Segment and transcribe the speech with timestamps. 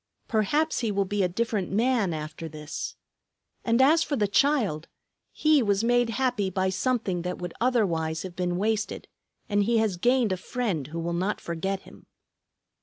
[0.27, 2.95] Perhaps he will be a different man after this.
[3.63, 4.87] And as for the child;
[5.31, 9.07] he was made happy by something that would otherwise have been wasted,
[9.47, 12.07] and he has gained a friend who will not forget him.